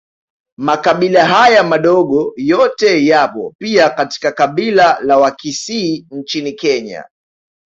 Makabila 0.57 1.25
haya 1.25 1.63
madogo 1.63 2.33
yote 2.37 3.05
yapo 3.05 3.53
pia 3.59 3.89
katika 3.89 4.31
kabila 4.31 4.99
la 5.01 5.17
Wakisii 5.17 6.05
nchini 6.11 6.51
Kenya 6.53 7.05